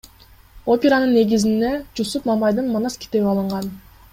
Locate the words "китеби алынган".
3.05-3.71